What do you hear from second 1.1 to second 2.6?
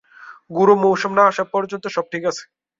না আসা পর্যন্ত সব ঠিক আছে।